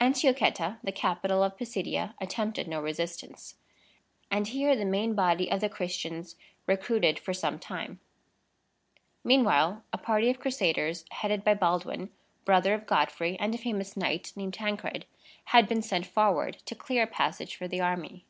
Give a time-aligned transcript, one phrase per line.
[0.00, 3.56] Antiochetta, the capital of Pisidia, attempted no resistance;
[4.30, 6.34] and here the main body of the Christians
[6.66, 8.00] recruited for some time.
[9.22, 12.08] Meanwhile, a party of Crusaders, headed by Baldwin,
[12.46, 15.04] brother of Godfrey, and a famous knight named Tancred,
[15.52, 18.24] had been sent forward to clear a passage for the army.